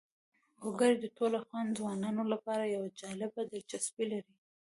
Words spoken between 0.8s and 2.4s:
د ټولو افغان ځوانانو